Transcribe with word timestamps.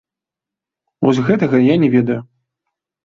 Вось 1.07 1.21
гэтага 1.29 1.57
я 1.67 1.75
не 1.85 1.89
ведаю! 1.97 2.21